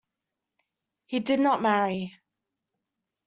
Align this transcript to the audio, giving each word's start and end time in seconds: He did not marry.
He 1.05 1.19
did 1.19 1.39
not 1.39 1.61
marry. 1.61 2.17